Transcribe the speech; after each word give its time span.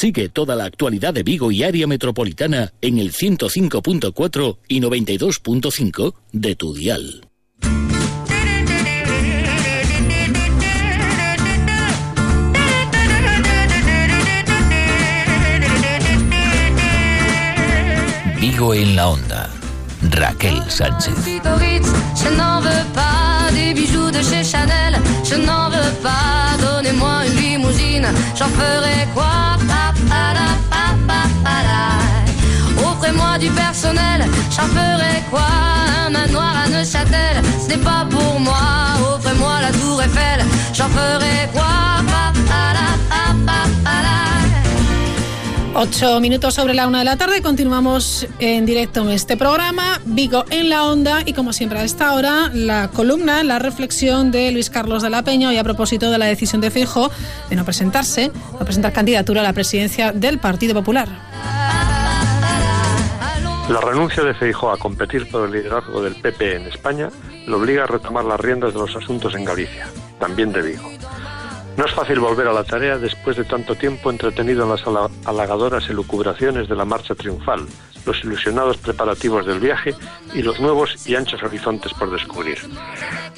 Sigue 0.00 0.30
toda 0.30 0.56
la 0.56 0.64
actualidad 0.64 1.12
de 1.12 1.22
Vigo 1.22 1.50
y 1.50 1.62
área 1.62 1.86
metropolitana 1.86 2.72
en 2.80 2.98
el 2.98 3.12
105.4 3.12 4.56
y 4.66 4.80
92.5 4.80 6.14
de 6.32 6.56
tu 6.56 6.72
dial. 6.72 7.28
Vigo 18.40 18.72
en 18.72 18.96
la 18.96 19.08
onda. 19.10 19.50
Raquel 20.12 20.62
Sánchez. 20.70 21.12
Je 21.26 22.36
n'en 22.38 22.62
veux 22.62 22.86
pas 22.94 23.50
des 23.52 23.74
bijoux 23.74 24.10
de 24.10 24.22
chez 24.22 24.44
Chanel. 24.44 24.98
Je 25.24 25.34
n'en 25.34 25.68
veux 25.68 25.92
pas. 26.02 26.56
Donnez-moi 26.58 27.26
une 27.26 27.36
limousine. 27.36 28.08
J'en 28.34 28.48
ferai 28.48 29.06
quoi? 29.12 29.50
Offrez-moi 33.10 33.38
du 33.38 33.50
personnel. 33.50 34.24
J'en 34.50 34.68
ferai 34.68 35.22
quoi? 35.30 35.48
Un 36.06 36.10
manoir 36.10 36.54
à 36.64 36.68
Neuchâtel. 36.68 37.42
Ce 37.60 37.68
n'est 37.68 37.82
pas 37.82 38.06
pour 38.08 38.38
moi. 38.38 38.54
Offrez-moi 39.16 39.60
la 39.62 39.72
tour 39.72 40.00
Eiffel. 40.00 40.44
J'en 40.72 40.88
ferai 40.88 41.48
quoi? 41.52 41.64
Ocho 45.72 46.20
minutos 46.20 46.54
sobre 46.54 46.74
la 46.74 46.86
una 46.86 46.98
de 46.98 47.04
la 47.04 47.16
tarde, 47.16 47.40
continuamos 47.40 48.26
en 48.38 48.66
directo 48.66 49.00
en 49.00 49.10
este 49.10 49.36
programa, 49.36 50.00
Vigo 50.04 50.44
en 50.50 50.68
la 50.68 50.84
onda 50.84 51.20
y 51.24 51.32
como 51.32 51.52
siempre 51.52 51.78
a 51.78 51.84
esta 51.84 52.12
hora 52.12 52.50
la 52.52 52.88
columna, 52.88 53.42
la 53.44 53.58
reflexión 53.60 54.30
de 54.30 54.50
Luis 54.50 54.68
Carlos 54.68 55.02
de 55.02 55.10
la 55.10 55.22
Peña 55.22 55.54
y 55.54 55.58
a 55.58 55.64
propósito 55.64 56.10
de 56.10 56.18
la 56.18 56.26
decisión 56.26 56.60
de 56.60 56.70
Fijo 56.70 57.10
de 57.48 57.56
no 57.56 57.64
presentarse, 57.64 58.30
no 58.58 58.58
presentar 58.58 58.92
candidatura 58.92 59.40
a 59.40 59.44
la 59.44 59.52
presidencia 59.52 60.12
del 60.12 60.38
Partido 60.38 60.74
Popular. 60.74 61.08
La 63.70 63.80
renuncia 63.80 64.24
de 64.24 64.34
Feijóo 64.34 64.72
a 64.72 64.78
competir 64.78 65.30
por 65.30 65.44
el 65.44 65.52
liderazgo 65.52 66.02
del 66.02 66.16
PP 66.16 66.56
en 66.56 66.66
España 66.66 67.08
lo 67.46 67.58
obliga 67.58 67.84
a 67.84 67.86
retomar 67.86 68.24
las 68.24 68.40
riendas 68.40 68.74
de 68.74 68.80
los 68.80 68.96
asuntos 68.96 69.32
en 69.36 69.44
Galicia, 69.44 69.86
también 70.18 70.50
de 70.50 70.60
Vigo. 70.60 70.90
No 71.76 71.84
es 71.84 71.92
fácil 71.92 72.18
volver 72.18 72.48
a 72.48 72.52
la 72.52 72.64
tarea 72.64 72.98
después 72.98 73.36
de 73.36 73.44
tanto 73.44 73.76
tiempo 73.76 74.10
entretenido 74.10 74.64
en 74.64 74.70
las 74.70 74.82
halagadoras 75.24 75.88
elucubraciones 75.88 76.68
de 76.68 76.74
la 76.74 76.84
marcha 76.84 77.14
triunfal, 77.14 77.64
los 78.04 78.24
ilusionados 78.24 78.76
preparativos 78.76 79.46
del 79.46 79.60
viaje 79.60 79.94
y 80.34 80.42
los 80.42 80.58
nuevos 80.58 81.06
y 81.06 81.14
anchos 81.14 81.40
horizontes 81.40 81.94
por 81.94 82.10
descubrir. 82.10 82.58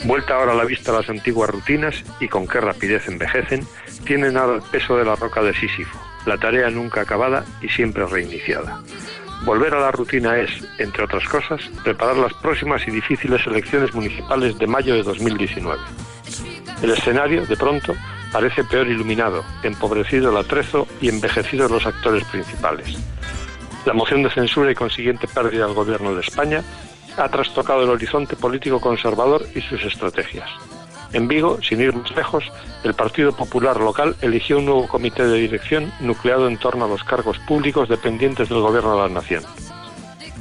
Vuelta 0.04 0.36
ahora 0.36 0.52
a 0.52 0.56
la 0.56 0.64
vista 0.64 0.92
las 0.92 1.10
antiguas 1.10 1.50
rutinas 1.50 1.94
y 2.20 2.28
con 2.28 2.48
qué 2.48 2.58
rapidez 2.58 3.06
envejecen, 3.06 3.66
tienen 4.06 4.38
ahora 4.38 4.56
el 4.56 4.62
peso 4.62 4.96
de 4.96 5.04
la 5.04 5.14
roca 5.14 5.42
de 5.42 5.52
Sísifo, 5.52 6.00
la 6.24 6.38
tarea 6.38 6.70
nunca 6.70 7.02
acabada 7.02 7.44
y 7.60 7.68
siempre 7.68 8.06
reiniciada. 8.06 8.80
Volver 9.44 9.74
a 9.74 9.80
la 9.80 9.90
rutina 9.90 10.36
es, 10.38 10.50
entre 10.78 11.04
otras 11.04 11.28
cosas, 11.28 11.60
preparar 11.82 12.16
las 12.16 12.32
próximas 12.34 12.86
y 12.86 12.92
difíciles 12.92 13.44
elecciones 13.46 13.92
municipales 13.92 14.56
de 14.56 14.66
mayo 14.68 14.94
de 14.94 15.02
2019. 15.02 15.80
El 16.80 16.90
escenario, 16.90 17.44
de 17.44 17.56
pronto, 17.56 17.92
parece 18.32 18.62
peor 18.62 18.86
iluminado, 18.86 19.44
empobrecido 19.64 20.30
el 20.30 20.36
atrezo 20.36 20.86
y 21.00 21.08
envejecidos 21.08 21.70
los 21.70 21.84
actores 21.84 22.24
principales. 22.24 22.96
La 23.84 23.92
moción 23.92 24.22
de 24.22 24.30
censura 24.30 24.70
y 24.70 24.76
consiguiente 24.76 25.26
pérdida 25.26 25.66
del 25.66 25.74
gobierno 25.74 26.14
de 26.14 26.20
España 26.20 26.62
ha 27.16 27.28
trastocado 27.28 27.82
el 27.82 27.90
horizonte 27.90 28.36
político 28.36 28.80
conservador 28.80 29.44
y 29.56 29.60
sus 29.60 29.82
estrategias. 29.84 30.48
En 31.12 31.28
Vigo, 31.28 31.58
sin 31.62 31.80
ir 31.80 31.94
más 31.94 32.10
lejos, 32.16 32.44
el 32.84 32.94
Partido 32.94 33.32
Popular 33.32 33.78
local 33.78 34.16
eligió 34.22 34.58
un 34.58 34.64
nuevo 34.64 34.88
comité 34.88 35.26
de 35.26 35.38
dirección 35.38 35.92
nucleado 36.00 36.48
en 36.48 36.56
torno 36.56 36.86
a 36.86 36.88
los 36.88 37.04
cargos 37.04 37.38
públicos 37.40 37.88
dependientes 37.88 38.48
del 38.48 38.60
Gobierno 38.60 38.96
de 38.96 39.08
la 39.08 39.14
Nación. 39.14 39.44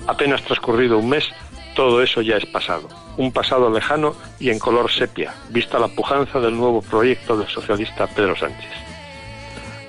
Apenas 0.08 0.44
transcurrido 0.44 0.98
un 0.98 1.10
mes, 1.10 1.30
todo 1.76 2.02
eso 2.02 2.22
ya 2.22 2.38
es 2.38 2.46
pasado, 2.46 2.88
un 3.18 3.34
pasado 3.34 3.70
lejano 3.70 4.16
y 4.40 4.50
en 4.50 4.60
color 4.60 4.90
sepia, 4.90 5.34
vista 5.50 5.78
la 5.78 5.90
pujanza 5.90 6.40
del 6.40 6.56
nuevo 6.56 6.82
proyecto 6.82 7.38
del 7.38 7.48
socialista 7.50 8.08
Pedro 8.08 8.36
Sánchez. 8.38 8.72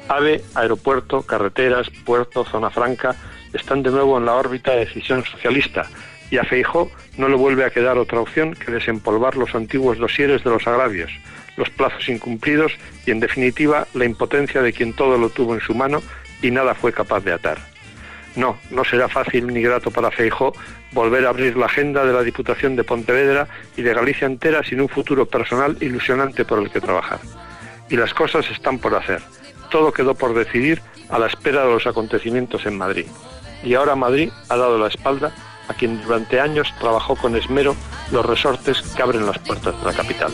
AVE, 0.09 0.43
aeropuerto, 0.55 1.23
carreteras, 1.23 1.89
puerto, 2.05 2.45
zona 2.45 2.71
franca 2.71 3.15
están 3.53 3.83
de 3.83 3.91
nuevo 3.91 4.19
en 4.19 4.27
la 4.27 4.35
órbita 4.35 4.73
de 4.73 4.81
decisión 4.81 5.25
socialista 5.25 5.89
y 6.33 6.39
a 6.39 6.45
Feijó 6.45 6.91
no 7.19 7.29
le 7.29 7.37
vuelve 7.37 7.63
a 7.63 7.71
quedar 7.71 7.99
otra 7.99 8.19
opción 8.19 8.55
que 8.55 8.73
desempolvar 8.73 9.37
los 9.37 9.55
antiguos 9.55 9.99
dosieres 9.99 10.43
de 10.43 10.49
los 10.49 10.67
agravios, 10.67 11.13
los 11.59 11.69
plazos 11.69 12.09
incumplidos 12.09 12.73
y, 13.05 13.11
en 13.11 13.21
definitiva, 13.21 13.87
la 13.93 14.07
impotencia 14.07 14.63
de 14.63 14.73
quien 14.73 14.95
todo 14.95 15.19
lo 15.19 15.29
tuvo 15.29 15.53
en 15.53 15.61
su 15.61 15.75
mano 15.75 16.03
y 16.41 16.51
nada 16.51 16.75
fue 16.75 16.91
capaz 16.91 17.21
de 17.21 17.35
atar. 17.35 17.59
No, 18.35 18.57
no 18.71 18.83
será 18.83 19.11
fácil 19.11 19.49
ni 19.49 19.61
grato 19.61 19.91
para 19.91 20.11
Feijó 20.11 20.55
volver 20.93 21.27
a 21.27 21.29
abrir 21.29 21.55
la 21.55 21.67
agenda 21.67 22.03
de 22.07 22.15
la 22.15 22.23
Diputación 22.23 22.77
de 22.77 22.85
Pontevedra 22.85 23.47
y 23.77 23.83
de 23.83 23.93
Galicia 23.93 24.25
entera 24.25 24.63
sin 24.63 24.81
un 24.81 24.89
futuro 24.89 25.27
personal 25.27 25.77
ilusionante 25.83 26.47
por 26.47 26.61
el 26.61 26.71
que 26.71 26.81
trabajar. 26.81 27.21
Y 27.91 27.97
las 27.97 28.15
cosas 28.15 28.51
están 28.51 28.79
por 28.79 28.95
hacer. 28.95 29.21
Todo 29.71 29.93
quedó 29.93 30.15
por 30.15 30.33
decidir 30.33 30.81
a 31.11 31.19
la 31.19 31.27
espera 31.27 31.67
de 31.67 31.73
los 31.73 31.87
acontecimientos 31.87 32.65
en 32.65 32.79
Madrid. 32.79 33.05
Y 33.63 33.75
ahora 33.75 33.97
Madrid 33.97 34.31
ha 34.49 34.57
dado 34.57 34.79
la 34.79 34.89
espalda 34.89 35.35
a 35.69 35.75
quien 35.75 36.03
durante 36.03 36.41
años 36.41 36.73
trabajó 36.79 37.17
con 37.17 37.37
esmero 37.37 37.77
los 38.11 38.25
resortes 38.25 38.83
que 38.83 39.03
abren 39.03 39.27
las 39.27 39.39
puertas 39.39 39.79
de 39.79 39.85
la 39.85 39.93
capital. 39.93 40.33